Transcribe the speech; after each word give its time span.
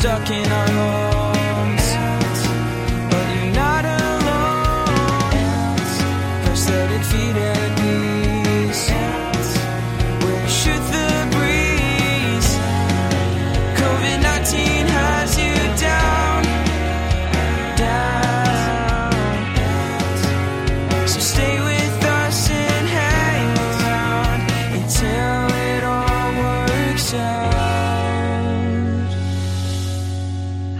stuck 0.00 0.30
in 0.30 0.52
our 0.52 0.68
homes. 0.80 1.86
But 3.10 3.26
you're 3.34 3.54
not 3.64 3.84
alone. 4.00 5.32
First 6.44 6.68
let 6.68 6.90
it 6.92 7.04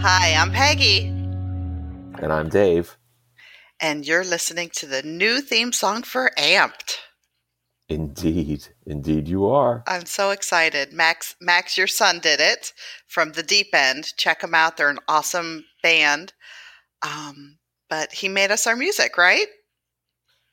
Hi, 0.09 0.35
I'm 0.35 0.53
Peggy, 0.53 1.07
And 2.21 2.31
I'm 2.31 2.47
Dave. 2.47 2.95
and 3.81 4.07
you're 4.07 4.23
listening 4.23 4.69
to 4.75 4.85
the 4.85 5.03
new 5.03 5.41
theme 5.41 5.73
song 5.73 6.03
for 6.03 6.31
Amped. 6.37 6.95
Indeed, 7.89 8.69
indeed, 8.85 9.27
you 9.27 9.47
are. 9.47 9.83
I'm 9.85 10.05
so 10.05 10.31
excited. 10.31 10.93
Max, 10.93 11.35
Max, 11.41 11.77
your 11.77 11.87
son 11.87 12.19
did 12.19 12.39
it 12.39 12.71
from 13.05 13.33
the 13.33 13.43
deep 13.43 13.75
end. 13.75 14.15
Check 14.15 14.39
them 14.39 14.55
out; 14.55 14.77
they're 14.77 14.89
an 14.89 14.99
awesome 15.09 15.65
band. 15.83 16.31
Um, 17.01 17.57
but 17.89 18.13
he 18.13 18.29
made 18.29 18.49
us 18.49 18.65
our 18.65 18.77
music, 18.77 19.17
right? 19.17 19.47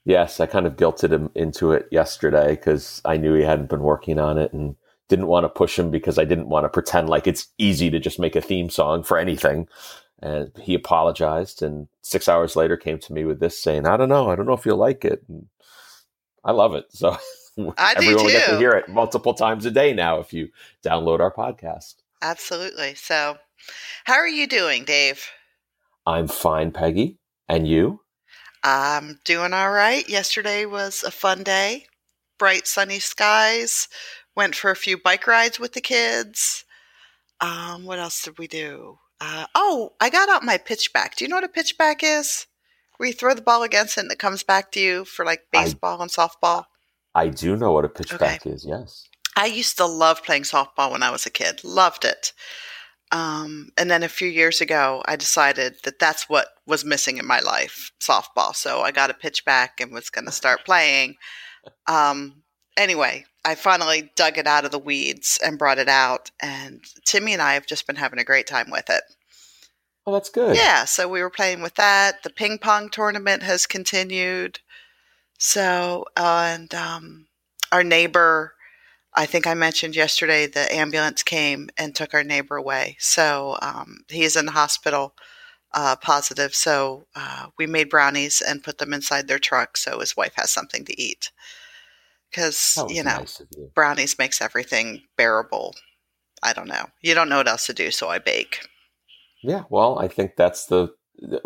Yes, 0.04 0.40
I 0.40 0.46
kind 0.46 0.66
of 0.66 0.74
guilted 0.74 1.12
him 1.12 1.30
into 1.36 1.70
it 1.70 1.86
yesterday 1.92 2.56
because 2.56 3.00
I 3.04 3.18
knew 3.18 3.34
he 3.34 3.44
hadn't 3.44 3.70
been 3.70 3.82
working 3.82 4.18
on 4.18 4.36
it 4.36 4.52
and 4.52 4.74
didn't 5.08 5.26
want 5.26 5.44
to 5.44 5.48
push 5.48 5.78
him 5.78 5.90
because 5.90 6.18
I 6.18 6.24
didn't 6.24 6.48
want 6.48 6.64
to 6.64 6.68
pretend 6.68 7.08
like 7.08 7.26
it's 7.26 7.48
easy 7.58 7.90
to 7.90 7.98
just 7.98 8.18
make 8.18 8.36
a 8.36 8.40
theme 8.40 8.70
song 8.70 9.02
for 9.02 9.18
anything. 9.18 9.68
And 10.22 10.50
he 10.60 10.74
apologized, 10.74 11.62
and 11.62 11.88
six 12.00 12.28
hours 12.28 12.56
later 12.56 12.76
came 12.76 12.98
to 13.00 13.12
me 13.12 13.24
with 13.24 13.40
this 13.40 13.60
saying, 13.60 13.86
"I 13.86 13.96
don't 13.96 14.08
know, 14.08 14.30
I 14.30 14.36
don't 14.36 14.46
know 14.46 14.54
if 14.54 14.64
you'll 14.64 14.78
like 14.78 15.04
it." 15.04 15.22
And 15.28 15.48
I 16.44 16.52
love 16.52 16.74
it, 16.74 16.86
so 16.90 17.16
I 17.78 17.94
everyone 17.96 18.24
will 18.24 18.30
get 18.30 18.48
to 18.50 18.58
hear 18.58 18.72
it 18.72 18.88
multiple 18.88 19.34
times 19.34 19.66
a 19.66 19.70
day 19.70 19.92
now 19.92 20.20
if 20.20 20.32
you 20.32 20.48
download 20.82 21.20
our 21.20 21.32
podcast. 21.32 21.96
Absolutely. 22.22 22.94
So, 22.94 23.36
how 24.04 24.14
are 24.14 24.28
you 24.28 24.46
doing, 24.46 24.84
Dave? 24.84 25.26
I'm 26.06 26.28
fine, 26.28 26.70
Peggy, 26.70 27.18
and 27.48 27.68
you? 27.68 28.00
I'm 28.62 29.20
doing 29.24 29.52
all 29.52 29.70
right. 29.70 30.08
Yesterday 30.08 30.64
was 30.64 31.02
a 31.02 31.10
fun 31.10 31.42
day. 31.42 31.86
Bright 32.38 32.66
sunny 32.66 32.98
skies. 32.98 33.88
Went 34.36 34.54
for 34.54 34.70
a 34.70 34.76
few 34.76 34.98
bike 34.98 35.26
rides 35.26 35.60
with 35.60 35.72
the 35.72 35.80
kids. 35.80 36.64
Um, 37.40 37.84
what 37.84 37.98
else 37.98 38.22
did 38.22 38.38
we 38.38 38.46
do? 38.46 38.98
Uh, 39.20 39.46
oh, 39.54 39.92
I 40.00 40.10
got 40.10 40.28
out 40.28 40.42
my 40.42 40.58
pitchback. 40.58 41.14
Do 41.14 41.24
you 41.24 41.28
know 41.28 41.36
what 41.36 41.44
a 41.44 41.48
pitchback 41.48 42.00
is? 42.02 42.46
Where 42.96 43.08
you 43.08 43.12
throw 43.14 43.34
the 43.34 43.42
ball 43.42 43.62
against 43.62 43.96
it 43.96 44.02
and 44.02 44.12
it 44.12 44.18
comes 44.18 44.42
back 44.42 44.72
to 44.72 44.80
you 44.80 45.04
for 45.04 45.24
like 45.24 45.42
I- 45.52 45.64
baseball 45.64 46.00
and 46.00 46.10
softball. 46.10 46.64
I 47.14 47.28
do 47.28 47.56
know 47.56 47.72
what 47.72 47.84
a 47.84 47.88
pitchback 47.88 48.44
is. 48.44 48.64
Yes. 48.64 49.08
I 49.36 49.46
used 49.46 49.76
to 49.76 49.86
love 49.86 50.24
playing 50.24 50.42
softball 50.42 50.90
when 50.90 51.02
I 51.02 51.10
was 51.10 51.26
a 51.26 51.30
kid. 51.30 51.62
Loved 51.62 52.04
it. 52.04 52.32
Um, 53.12 53.70
and 53.76 53.88
then 53.90 54.02
a 54.02 54.08
few 54.08 54.26
years 54.28 54.60
ago, 54.60 55.02
I 55.06 55.14
decided 55.14 55.76
that 55.84 56.00
that's 56.00 56.28
what 56.28 56.48
was 56.66 56.84
missing 56.84 57.18
in 57.18 57.26
my 57.26 57.38
life, 57.40 57.92
softball. 58.00 58.54
So 58.54 58.80
I 58.80 58.90
got 58.90 59.10
a 59.10 59.14
pitch 59.14 59.44
back 59.44 59.80
and 59.80 59.92
was 59.92 60.10
going 60.10 60.24
to 60.24 60.32
start 60.32 60.64
playing. 60.64 61.14
Um, 61.86 62.42
anyway, 62.76 63.24
I 63.44 63.54
finally 63.54 64.10
dug 64.16 64.38
it 64.38 64.46
out 64.46 64.64
of 64.64 64.70
the 64.70 64.78
weeds 64.78 65.38
and 65.44 65.58
brought 65.58 65.78
it 65.78 65.88
out. 65.88 66.30
And 66.40 66.82
Timmy 67.04 67.32
and 67.32 67.42
I 67.42 67.54
have 67.54 67.66
just 67.66 67.86
been 67.86 67.96
having 67.96 68.18
a 68.18 68.24
great 68.24 68.46
time 68.46 68.70
with 68.70 68.88
it. 68.88 69.02
Oh, 70.06 70.12
that's 70.12 70.30
good. 70.30 70.56
Yeah, 70.56 70.84
so 70.84 71.08
we 71.08 71.22
were 71.22 71.30
playing 71.30 71.62
with 71.62 71.74
that. 71.74 72.22
The 72.22 72.30
ping 72.30 72.58
pong 72.58 72.90
tournament 72.90 73.42
has 73.42 73.66
continued. 73.66 74.60
So, 75.38 76.04
uh, 76.16 76.52
and 76.54 76.74
um, 76.74 77.26
our 77.72 77.82
neighbor, 77.82 78.54
I 79.14 79.26
think 79.26 79.46
I 79.46 79.54
mentioned 79.54 79.96
yesterday, 79.96 80.46
the 80.46 80.72
ambulance 80.74 81.22
came 81.22 81.70
and 81.78 81.94
took 81.94 82.12
our 82.12 82.24
neighbor 82.24 82.56
away. 82.56 82.96
So 82.98 83.56
um, 83.62 84.04
he's 84.08 84.36
in 84.36 84.46
the 84.46 84.52
hospital, 84.52 85.14
uh, 85.72 85.96
positive. 85.96 86.54
So 86.54 87.06
uh, 87.14 87.46
we 87.58 87.66
made 87.66 87.88
brownies 87.88 88.42
and 88.46 88.62
put 88.62 88.78
them 88.78 88.92
inside 88.92 89.26
their 89.26 89.38
truck 89.38 89.76
so 89.76 90.00
his 90.00 90.16
wife 90.16 90.34
has 90.36 90.50
something 90.50 90.84
to 90.84 91.00
eat. 91.00 91.30
Because, 92.34 92.82
you 92.88 93.04
know, 93.04 93.18
nice 93.18 93.40
you. 93.56 93.70
brownies 93.74 94.18
makes 94.18 94.40
everything 94.40 95.02
bearable. 95.16 95.74
I 96.42 96.52
don't 96.52 96.66
know. 96.66 96.86
You 97.00 97.14
don't 97.14 97.28
know 97.28 97.36
what 97.36 97.48
else 97.48 97.66
to 97.66 97.72
do, 97.72 97.92
so 97.92 98.08
I 98.08 98.18
bake. 98.18 98.66
Yeah, 99.42 99.62
well, 99.70 99.98
I 99.98 100.08
think 100.08 100.36
that's 100.36 100.66
the, 100.66 100.88
the 101.18 101.40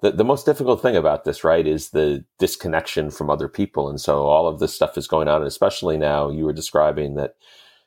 the 0.00 0.12
the 0.12 0.24
most 0.24 0.46
difficult 0.46 0.80
thing 0.80 0.96
about 0.96 1.24
this, 1.24 1.44
right? 1.44 1.66
Is 1.66 1.90
the 1.90 2.24
disconnection 2.38 3.10
from 3.10 3.28
other 3.28 3.48
people, 3.48 3.90
and 3.90 4.00
so 4.00 4.24
all 4.26 4.48
of 4.48 4.58
this 4.58 4.74
stuff 4.74 4.96
is 4.96 5.06
going 5.06 5.28
on, 5.28 5.42
and 5.42 5.48
especially 5.48 5.98
now 5.98 6.30
you 6.30 6.44
were 6.44 6.52
describing 6.52 7.16
that 7.16 7.34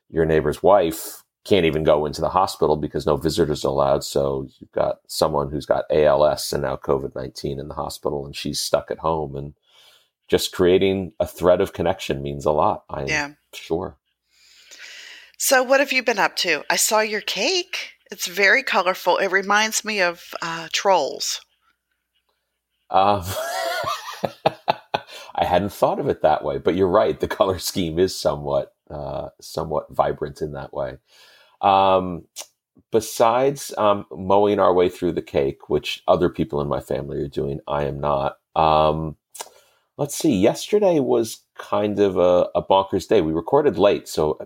your 0.09 0.25
neighbor's 0.25 0.62
wife 0.62 1.23
can't 1.46 1.66
even 1.66 1.84
go 1.84 2.06
into 2.06 2.22
the 2.22 2.29
hospital 2.29 2.78
because 2.78 3.06
no 3.06 3.18
visitors 3.18 3.66
are 3.66 3.69
allowed. 3.69 4.03
So 4.03 4.47
you've 4.59 4.72
got 4.72 5.00
someone 5.07 5.50
who's 5.50 5.66
got 5.66 5.85
ALS 5.90 6.53
and 6.53 6.62
now 6.62 6.75
COVID 6.75 7.16
nineteen 7.16 7.59
in 7.59 7.69
the 7.69 7.73
hospital, 7.73 8.25
and 8.25 8.35
she's 8.35 8.59
stuck 8.59 8.91
at 8.91 9.00
home, 9.00 9.35
and 9.35 9.53
just 10.34 10.52
creating 10.52 11.14
a 11.20 11.28
thread 11.28 11.62
of 11.62 11.74
connection 11.74 12.24
means 12.24 12.44
a 12.44 12.52
lot. 12.52 12.86
I'm 12.90 13.08
Yeah. 13.08 13.30
sure. 13.54 14.00
So, 15.38 15.62
what 15.62 15.80
have 15.80 15.92
you 15.92 16.02
been 16.02 16.18
up 16.18 16.36
to? 16.38 16.64
I 16.72 16.76
saw 16.76 17.02
your 17.02 17.22
cake. 17.22 17.92
It's 18.10 18.26
very 18.26 18.64
colorful. 18.64 19.18
It 19.18 19.28
reminds 19.32 19.86
me 19.86 20.02
of 20.02 20.24
uh, 20.42 20.70
trolls. 20.74 21.42
Um, 22.90 23.24
I 25.36 25.46
hadn't 25.46 25.72
thought 25.72 26.00
of 26.00 26.10
it 26.10 26.24
that 26.24 26.44
way, 26.44 26.58
but 26.58 26.74
you're 26.74 26.88
right. 26.88 27.20
The 27.20 27.28
color 27.28 27.60
scheme 27.60 28.00
is 28.00 28.16
somewhat, 28.20 28.74
uh, 28.90 29.30
somewhat 29.40 29.92
vibrant 29.92 30.42
in 30.42 30.54
that 30.54 30.74
way. 30.74 30.98
Um, 31.62 32.26
besides 32.92 33.72
um, 33.78 34.08
mowing 34.12 34.60
our 34.60 34.74
way 34.74 34.90
through 34.90 35.12
the 35.12 35.22
cake, 35.22 35.70
which 35.70 36.02
other 36.08 36.30
people 36.30 36.60
in 36.60 36.68
my 36.68 36.80
family 36.80 37.20
are 37.20 37.28
doing, 37.28 37.60
I 37.68 37.84
am 37.86 38.00
not. 38.00 38.40
Um, 38.56 39.18
let's 39.98 40.16
see. 40.16 40.36
Yesterday 40.36 41.00
was 41.00 41.42
kind 41.58 42.00
of 42.00 42.18
a, 42.18 42.50
a 42.56 42.64
bonkers 42.64 43.08
day. 43.08 43.22
We 43.22 43.34
recorded 43.34 43.78
late, 43.78 44.08
so 44.08 44.40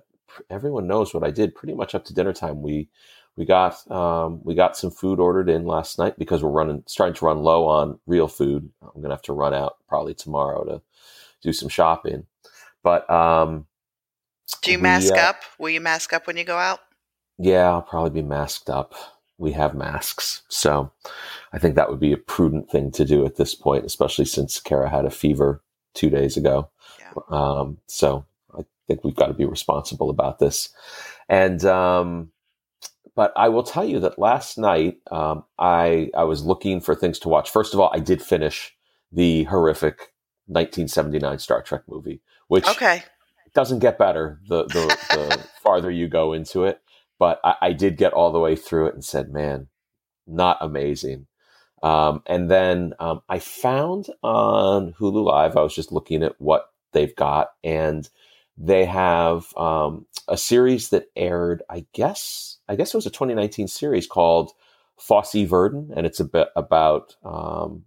everyone 0.50 0.88
knows 0.88 1.13
what 1.13 1.24
I 1.24 1.31
did. 1.31 1.56
Pretty 1.56 1.74
much 1.74 1.96
up 1.96 2.06
to 2.06 2.13
dinner 2.13 2.34
time, 2.34 2.62
we 2.62 2.90
we 3.38 3.46
got 3.46 3.90
um, 3.91 4.41
we 4.44 4.56
got 4.56 4.78
some 4.78 4.91
food 4.91 5.19
ordered 5.19 5.50
in 5.50 5.66
last 5.66 6.00
night 6.00 6.18
because 6.18 6.44
we're 6.44 6.52
running 6.52 6.84
starting 6.88 7.16
to 7.16 7.25
run 7.25 7.40
low 7.40 7.66
on 7.68 8.00
real 8.07 8.28
food. 8.28 8.69
I'm 8.84 9.02
gonna 9.02 9.13
have 9.13 9.22
to 9.24 9.34
run 9.34 9.53
out 9.53 9.78
probably 9.88 10.13
tomorrow 10.16 10.66
to 10.66 10.81
do 11.41 11.53
some 11.53 11.69
shopping. 11.69 12.25
But 12.84 13.09
um, 13.09 13.68
Do 14.63 14.72
you 14.72 14.80
We, 14.80 14.84
mask 14.84 15.09
uh, 15.12 15.18
up? 15.18 15.38
Will 15.59 15.69
you 15.69 15.81
mask 15.81 16.13
up 16.13 16.28
when 16.28 16.38
you 16.38 16.44
go 16.46 16.57
out? 16.57 16.80
yeah, 17.40 17.69
I'll 17.69 17.81
probably 17.84 18.12
be 18.22 18.28
masked 18.28 18.69
up. 18.69 18.96
We 19.38 19.52
have 19.53 19.75
masks, 19.75 20.42
so 20.50 20.92
I 21.53 21.59
think 21.59 21.75
that 21.75 21.90
would 21.90 22.00
be 22.00 22.14
a 22.14 22.18
prudent 22.18 22.70
thing 22.72 22.92
to 22.92 23.06
do 23.06 23.25
at 23.25 23.36
this 23.36 23.56
point, 23.56 23.86
especially 23.86 24.25
since 24.25 24.59
Kara 24.59 24.90
had 24.90 25.06
a 25.06 25.12
fever 25.12 25.62
two 25.94 26.09
days 26.09 26.38
ago. 26.38 26.70
Yeah. 27.00 27.14
Um, 27.30 27.78
so 27.88 28.25
I 28.58 28.66
think 28.88 29.03
we've 29.03 29.16
got 29.16 29.28
to 29.28 29.34
be 29.34 29.46
responsible 29.46 30.09
about 30.09 30.40
this. 30.40 30.70
And 31.30 31.64
um, 31.66 32.31
but 33.16 33.34
I 33.36 33.50
will 33.50 33.64
tell 33.64 33.86
you 33.86 34.00
that 34.02 34.20
last 34.20 34.58
night 34.58 34.98
um, 35.12 35.44
I 35.59 36.09
I 36.16 36.24
was 36.24 36.44
looking 36.46 36.81
for 36.81 36.96
things 36.96 37.19
to 37.19 37.30
watch. 37.30 37.50
First 37.52 37.74
of 37.74 37.80
all, 37.80 37.92
I 37.94 38.00
did 38.00 38.22
finish 38.22 38.75
the 39.12 39.44
horrific 39.46 40.14
1979 40.48 41.40
Star 41.40 41.62
Trek 41.62 41.84
movie, 41.88 42.22
which 42.48 42.68
Okay. 42.68 43.04
doesn't 43.54 43.80
get 43.80 43.98
better 43.98 44.40
the 44.50 44.66
the, 44.66 44.98
the 45.12 45.48
farther 45.64 45.92
you 45.92 46.08
go 46.08 46.34
into 46.34 46.64
it. 46.66 46.81
But 47.19 47.40
I, 47.44 47.56
I 47.62 47.74
did 47.74 47.98
get 47.98 48.14
all 48.14 48.31
the 48.31 48.40
way 48.40 48.56
through 48.56 48.88
it 48.88 48.94
and 48.94 49.04
said, 49.04 49.31
"Man, 49.31 49.68
not 50.28 50.58
amazing." 50.62 51.28
Um, 51.84 52.24
and 52.25 52.50
then 52.50 52.94
um, 53.00 53.22
I 53.30 53.40
found 53.40 54.08
on 54.24 54.94
Hulu 54.94 55.24
Live, 55.24 55.56
I 55.58 55.62
was 55.62 55.75
just 55.75 55.92
looking 55.92 56.24
at 56.24 56.40
what 56.40 56.72
they've 56.94 57.16
got, 57.16 57.50
and 57.64 58.10
they 58.58 58.86
have 58.86 59.56
um, 59.58 60.06
a 60.28 60.38
series 60.38 60.90
that 60.90 61.08
aired. 61.16 61.64
I 61.69 61.86
guess 61.94 62.58
I 62.68 62.75
guess 62.75 62.94
it 62.94 62.98
was 62.98 63.06
a 63.06 63.12
2019 63.12 63.68
series 63.68 64.08
called 64.08 64.52
Fosse 64.98 65.46
Verdon, 65.46 65.92
and 65.96 66.06
it's 66.06 66.19
a 66.19 66.25
bit 66.25 66.50
about 66.56 67.16
um, 67.24 67.84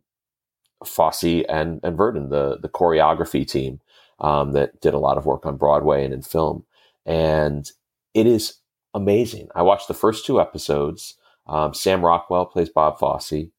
Fosse 0.85 1.44
and 1.49 1.81
and 1.82 1.97
Verdon, 1.97 2.31
the 2.31 2.59
the 2.61 2.69
choreography 2.69 3.47
team 3.47 3.81
um, 4.21 4.53
that 4.53 4.81
did 4.81 4.94
a 4.94 4.99
lot 4.99 5.19
of 5.19 5.27
work 5.27 5.44
on 5.47 5.56
Broadway 5.56 6.05
and 6.05 6.15
in 6.15 6.23
film, 6.23 6.65
and 7.05 7.71
it 8.15 8.27
is 8.27 8.59
amazing. 8.94 9.48
I 9.54 9.62
watched 9.62 9.88
the 9.88 9.94
first 9.94 10.26
two 10.26 10.40
episodes. 10.40 11.14
Um, 11.46 11.75
Sam 11.75 12.04
Rockwell 12.04 12.46
plays 12.46 12.69
Bob 12.69 12.98
Fosse, 12.98 13.50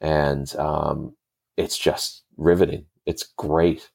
and 0.00 0.54
um, 0.56 1.14
it's 1.56 1.76
just 1.78 2.22
riveting. 2.36 2.86
It's 3.04 3.24
great, 3.36 3.90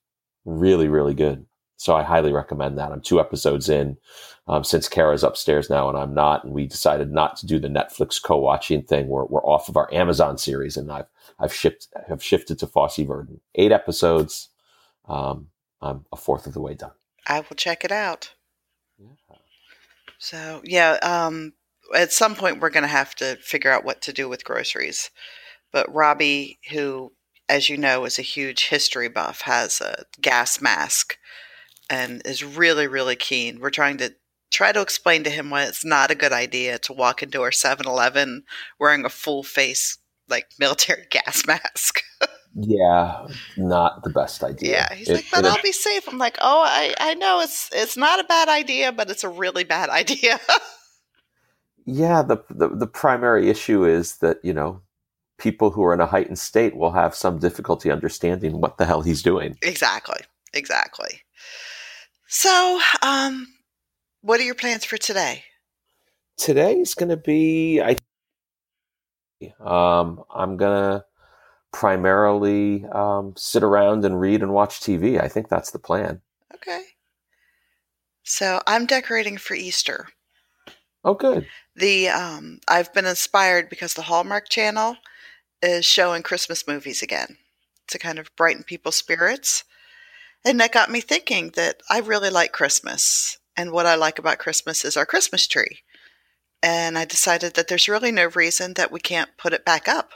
really, 0.45 0.87
really 0.87 1.13
good. 1.13 1.45
so 1.77 1.95
I 1.95 2.03
highly 2.03 2.31
recommend 2.31 2.77
that. 2.77 2.91
I'm 2.91 3.01
two 3.01 3.19
episodes 3.19 3.67
in 3.67 3.97
um, 4.47 4.63
since 4.63 4.87
Kara's 4.87 5.23
upstairs 5.23 5.69
now 5.69 5.89
and 5.89 5.97
I'm 5.97 6.13
not, 6.13 6.43
and 6.43 6.53
we 6.53 6.67
decided 6.67 7.11
not 7.11 7.37
to 7.37 7.47
do 7.47 7.57
the 7.59 7.67
Netflix 7.69 8.21
co-watching 8.21 8.83
thing. 8.83 9.07
We're 9.07 9.25
we're 9.25 9.43
off 9.45 9.67
of 9.69 9.77
our 9.77 9.91
Amazon 9.93 10.37
series, 10.37 10.77
and 10.77 10.91
I've 10.91 11.07
I've 11.39 11.53
shipped 11.53 11.87
have 12.07 12.21
shifted 12.23 12.59
to 12.59 12.67
Fosse 12.67 12.97
Verdon. 12.97 13.39
Eight 13.55 13.71
episodes. 13.71 14.49
Um, 15.07 15.47
I'm 15.81 16.05
a 16.11 16.17
fourth 16.17 16.45
of 16.45 16.53
the 16.53 16.61
way 16.61 16.75
done. 16.75 16.91
I 17.25 17.39
will 17.39 17.55
check 17.55 17.83
it 17.83 17.91
out. 17.91 18.33
So 20.21 20.61
yeah, 20.63 20.99
um, 21.01 21.53
at 21.95 22.13
some 22.13 22.35
point 22.35 22.59
we're 22.61 22.69
going 22.69 22.83
to 22.83 22.87
have 22.87 23.15
to 23.15 23.37
figure 23.37 23.71
out 23.71 23.83
what 23.83 24.03
to 24.03 24.13
do 24.13 24.29
with 24.29 24.45
groceries. 24.45 25.09
But 25.73 25.91
Robbie, 25.91 26.59
who, 26.69 27.13
as 27.49 27.69
you 27.69 27.75
know, 27.77 28.05
is 28.05 28.19
a 28.19 28.21
huge 28.23 28.67
history 28.67 29.09
buff, 29.09 29.41
has 29.41 29.81
a 29.81 30.03
gas 30.21 30.61
mask 30.61 31.17
and 31.89 32.21
is 32.23 32.43
really, 32.43 32.85
really 32.85 33.15
keen. 33.15 33.59
We're 33.59 33.71
trying 33.71 33.97
to 33.97 34.13
try 34.51 34.71
to 34.71 34.81
explain 34.81 35.23
to 35.23 35.31
him 35.31 35.49
why 35.49 35.63
it's 35.63 35.83
not 35.83 36.11
a 36.11 36.15
good 36.15 36.33
idea 36.33 36.77
to 36.79 36.93
walk 36.93 37.23
into 37.23 37.41
our 37.41 37.49
7-Eleven 37.49 38.43
wearing 38.79 39.05
a 39.05 39.09
full 39.09 39.41
face 39.41 39.97
like 40.29 40.49
military 40.59 41.07
gas 41.09 41.47
mask. 41.47 42.01
Yeah, 42.55 43.27
not 43.57 44.03
the 44.03 44.09
best 44.09 44.43
idea. 44.43 44.71
yeah, 44.89 44.93
he's 44.93 45.07
It- 45.07 45.13
like, 45.15 45.25
but 45.31 45.45
I'll 45.45 45.61
be 45.61 45.71
safe. 45.71 46.07
I'm 46.07 46.17
like, 46.17 46.37
oh, 46.41 46.61
I, 46.65 46.93
I 46.99 47.13
know 47.13 47.39
it's 47.39 47.69
it's 47.73 47.95
not 47.95 48.19
a 48.19 48.25
bad 48.25 48.49
idea, 48.49 48.91
but 48.91 49.09
it's 49.09 49.23
a 49.23 49.29
really 49.29 49.63
bad 49.63 49.89
idea. 50.01 50.39
Yeah, 51.85 52.21
the, 52.21 52.37
the 52.49 52.69
the 52.69 52.87
primary 52.87 53.49
issue 53.49 53.85
is 53.85 54.17
that 54.17 54.37
you 54.43 54.53
know 54.53 54.81
people 55.37 55.71
who 55.71 55.83
are 55.83 55.93
in 55.93 56.01
a 56.01 56.05
heightened 56.05 56.37
state 56.39 56.75
will 56.75 56.91
have 56.91 57.15
some 57.15 57.39
difficulty 57.39 57.89
understanding 57.89 58.61
what 58.61 58.77
the 58.77 58.85
hell 58.85 59.01
he's 59.01 59.23
doing. 59.23 59.57
Exactly. 59.61 60.19
Exactly. 60.53 61.21
So, 62.27 62.79
um, 63.01 63.47
what 64.21 64.39
are 64.39 64.43
your 64.43 64.55
plans 64.55 64.85
for 64.85 64.97
today? 64.97 65.43
Today's 66.37 66.93
going 66.93 67.09
to 67.09 67.17
be 67.17 67.81
I 67.81 67.95
um 69.59 70.23
I'm 70.33 70.57
going 70.57 70.99
to 70.99 71.05
primarily 71.71 72.85
um, 72.91 73.33
sit 73.37 73.63
around 73.63 74.05
and 74.05 74.19
read 74.19 74.41
and 74.41 74.53
watch 74.53 74.79
TV. 74.79 75.21
I 75.21 75.27
think 75.27 75.47
that's 75.49 75.71
the 75.71 75.79
plan. 75.79 76.21
Okay. 76.53 76.83
So 78.23 78.61
I'm 78.67 78.85
decorating 78.85 79.37
for 79.37 79.55
Easter. 79.55 80.07
Oh, 81.03 81.15
good. 81.15 81.47
The 81.75 82.09
um, 82.09 82.59
I've 82.67 82.93
been 82.93 83.05
inspired 83.05 83.69
because 83.69 83.93
the 83.93 84.03
Hallmark 84.03 84.49
Channel 84.49 84.97
is 85.61 85.85
showing 85.85 86.23
Christmas 86.23 86.67
movies 86.67 87.01
again 87.01 87.37
to 87.87 87.97
kind 87.97 88.19
of 88.19 88.35
brighten 88.35 88.63
people's 88.63 88.95
spirits, 88.95 89.63
and 90.45 90.59
that 90.59 90.71
got 90.71 90.91
me 90.91 91.01
thinking 91.01 91.51
that 91.55 91.81
I 91.89 91.99
really 91.99 92.29
like 92.29 92.51
Christmas, 92.51 93.39
and 93.57 93.71
what 93.71 93.85
I 93.85 93.95
like 93.95 94.19
about 94.19 94.37
Christmas 94.37 94.85
is 94.85 94.95
our 94.95 95.05
Christmas 95.05 95.47
tree. 95.47 95.79
And 96.63 96.97
I 96.97 97.05
decided 97.05 97.55
that 97.55 97.67
there's 97.67 97.89
really 97.89 98.11
no 98.11 98.27
reason 98.27 98.75
that 98.75 98.91
we 98.91 98.99
can't 98.99 99.35
put 99.37 99.53
it 99.53 99.65
back 99.65 99.87
up. 99.87 100.11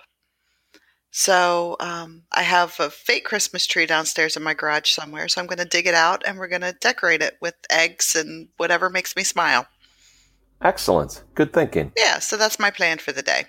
So 1.18 1.78
um, 1.80 2.24
I 2.34 2.42
have 2.42 2.78
a 2.78 2.90
fake 2.90 3.24
Christmas 3.24 3.66
tree 3.66 3.86
downstairs 3.86 4.36
in 4.36 4.44
my 4.44 4.54
garage 4.54 4.90
somewhere. 4.90 5.30
So 5.30 5.40
I'm 5.40 5.48
going 5.48 5.60
to 5.60 5.66
dig 5.66 5.88
it 5.88 5.94
out 5.94 6.24
and 6.28 6.38
we're 6.38 6.50
going 6.50 6.60
to 6.60 6.76
decorate 6.82 7.22
it 7.22 7.38
with 7.40 7.56
eggs 7.70 8.18
and 8.18 8.50
whatever 8.58 8.90
makes 8.90 9.16
me 9.16 9.24
smile. 9.24 9.66
Excellent. 10.62 11.24
Good 11.34 11.54
thinking. 11.54 11.94
Yeah, 11.96 12.20
so 12.20 12.36
that's 12.36 12.60
my 12.60 12.70
plan 12.70 12.98
for 12.98 13.14
the 13.14 13.22
day. 13.22 13.46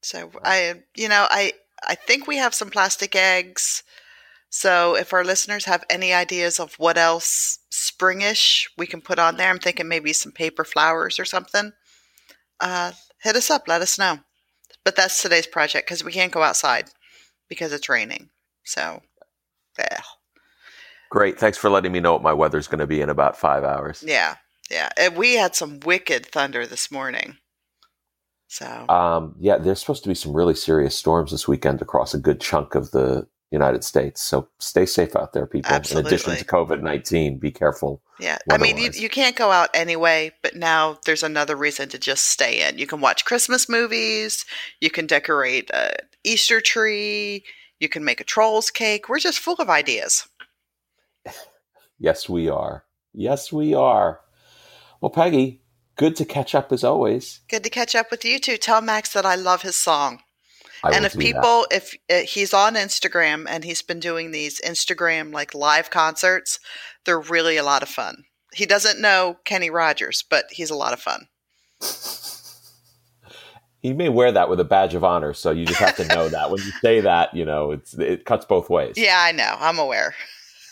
So 0.00 0.30
I, 0.44 0.82
you 0.94 1.08
know, 1.08 1.26
I 1.28 1.54
I 1.82 1.96
think 1.96 2.28
we 2.28 2.36
have 2.36 2.54
some 2.54 2.70
plastic 2.70 3.16
eggs. 3.16 3.82
So 4.48 4.96
if 4.96 5.12
our 5.12 5.24
listeners 5.24 5.64
have 5.64 5.84
any 5.90 6.12
ideas 6.12 6.60
of 6.60 6.74
what 6.74 6.96
else 6.96 7.58
springish 7.72 8.68
we 8.78 8.86
can 8.86 9.00
put 9.00 9.18
on 9.18 9.38
there, 9.38 9.50
I'm 9.50 9.58
thinking 9.58 9.88
maybe 9.88 10.12
some 10.12 10.30
paper 10.30 10.62
flowers 10.62 11.18
or 11.18 11.24
something. 11.24 11.72
Uh, 12.60 12.92
hit 13.24 13.34
us 13.34 13.50
up. 13.50 13.66
Let 13.66 13.82
us 13.82 13.98
know. 13.98 14.20
But 14.84 14.96
that's 14.96 15.22
today's 15.22 15.46
project 15.46 15.86
because 15.86 16.04
we 16.04 16.12
can't 16.12 16.32
go 16.32 16.42
outside 16.42 16.90
because 17.48 17.72
it's 17.72 17.88
raining. 17.88 18.30
So, 18.64 19.00
yeah, 19.78 20.00
Great. 21.10 21.38
Thanks 21.38 21.56
for 21.56 21.70
letting 21.70 21.92
me 21.92 22.00
know 22.00 22.12
what 22.12 22.22
my 22.22 22.32
weather's 22.32 22.66
going 22.66 22.80
to 22.80 22.86
be 22.86 23.00
in 23.00 23.08
about 23.08 23.38
five 23.38 23.62
hours. 23.62 24.02
yeah, 24.04 24.36
yeah. 24.70 24.88
And 24.98 25.16
we 25.16 25.34
had 25.34 25.54
some 25.54 25.80
wicked 25.80 26.26
thunder 26.26 26.66
this 26.66 26.90
morning. 26.90 27.36
So 28.48 28.66
Um, 28.88 29.36
yeah, 29.38 29.58
there's 29.58 29.80
supposed 29.80 30.02
to 30.04 30.08
be 30.08 30.14
some 30.14 30.32
really 30.32 30.54
serious 30.54 30.96
storms 30.96 31.30
this 31.30 31.46
weekend 31.48 31.80
across 31.82 32.14
a 32.14 32.18
good 32.18 32.40
chunk 32.40 32.74
of 32.74 32.90
the 32.90 33.26
United 33.54 33.84
States. 33.84 34.22
So 34.22 34.48
stay 34.58 34.84
safe 34.84 35.16
out 35.16 35.32
there, 35.32 35.46
people. 35.46 35.74
In 35.74 35.98
addition 35.98 36.36
to 36.36 36.44
COVID 36.44 36.82
19, 36.82 37.38
be 37.38 37.50
careful. 37.50 38.02
Yeah, 38.20 38.38
I 38.50 38.58
mean, 38.58 38.76
you, 38.76 38.90
you 38.92 39.08
can't 39.08 39.34
go 39.34 39.50
out 39.50 39.70
anyway, 39.74 40.32
but 40.42 40.54
now 40.54 40.98
there's 41.04 41.22
another 41.22 41.56
reason 41.56 41.88
to 41.88 41.98
just 41.98 42.28
stay 42.28 42.68
in. 42.68 42.78
You 42.78 42.86
can 42.86 43.00
watch 43.00 43.24
Christmas 43.24 43.68
movies, 43.68 44.44
you 44.80 44.90
can 44.90 45.06
decorate 45.06 45.70
a 45.70 45.94
Easter 46.22 46.60
tree, 46.60 47.44
you 47.80 47.88
can 47.88 48.04
make 48.04 48.20
a 48.20 48.24
trolls 48.24 48.70
cake. 48.70 49.08
We're 49.08 49.18
just 49.18 49.40
full 49.40 49.56
of 49.56 49.70
ideas. 49.70 50.28
Yes, 51.96 52.28
we 52.28 52.48
are. 52.48 52.84
Yes, 53.12 53.52
we 53.52 53.72
are. 53.72 54.20
Well, 55.00 55.10
Peggy, 55.10 55.62
good 55.94 56.16
to 56.16 56.24
catch 56.24 56.54
up 56.54 56.72
as 56.72 56.82
always. 56.82 57.40
Good 57.48 57.62
to 57.64 57.70
catch 57.70 57.94
up 57.94 58.10
with 58.10 58.24
you 58.24 58.40
too. 58.40 58.56
Tell 58.56 58.80
Max 58.80 59.12
that 59.12 59.24
I 59.24 59.36
love 59.36 59.62
his 59.62 59.76
song. 59.76 60.23
I 60.84 60.90
and 60.94 61.06
if 61.06 61.12
do 61.12 61.18
that. 61.18 61.24
people, 61.24 61.66
if 61.70 61.96
uh, 62.10 62.26
he's 62.26 62.52
on 62.52 62.74
Instagram 62.74 63.46
and 63.48 63.64
he's 63.64 63.82
been 63.82 64.00
doing 64.00 64.30
these 64.30 64.60
Instagram 64.60 65.32
like 65.32 65.54
live 65.54 65.90
concerts, 65.90 66.60
they're 67.04 67.20
really 67.20 67.56
a 67.56 67.64
lot 67.64 67.82
of 67.82 67.88
fun. 67.88 68.24
He 68.52 68.66
doesn't 68.66 69.00
know 69.00 69.38
Kenny 69.44 69.70
Rogers, 69.70 70.22
but 70.28 70.44
he's 70.50 70.70
a 70.70 70.76
lot 70.76 70.92
of 70.92 71.00
fun. 71.00 71.28
He 73.80 73.92
may 73.92 74.08
wear 74.08 74.32
that 74.32 74.48
with 74.48 74.60
a 74.60 74.64
badge 74.64 74.94
of 74.94 75.04
honor, 75.04 75.34
so 75.34 75.50
you 75.50 75.66
just 75.66 75.80
have 75.80 75.96
to 75.96 76.06
know 76.06 76.28
that 76.28 76.50
when 76.50 76.58
you 76.60 76.70
say 76.82 77.00
that, 77.00 77.34
you 77.34 77.44
know, 77.44 77.72
it's 77.72 77.94
it 77.94 78.24
cuts 78.24 78.44
both 78.46 78.70
ways. 78.70 78.94
Yeah, 78.96 79.18
I 79.18 79.32
know. 79.32 79.56
I'm 79.58 79.78
aware. 79.78 80.14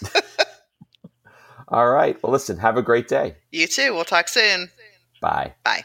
All 1.69 1.91
right. 1.91 2.23
Well, 2.23 2.33
listen. 2.33 2.59
Have 2.59 2.77
a 2.77 2.83
great 2.83 3.09
day. 3.09 3.37
You 3.51 3.67
too. 3.67 3.95
We'll 3.95 4.05
talk 4.05 4.29
soon. 4.29 4.71
Bye. 5.21 5.55
Bye. 5.65 5.85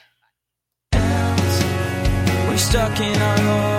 We're 0.93 2.57
stuck 2.57 2.99
in 2.99 3.21
our 3.21 3.76